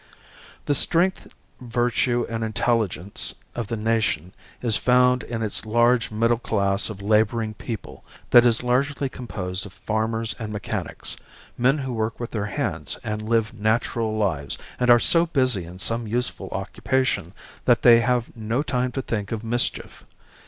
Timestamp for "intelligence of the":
2.43-3.77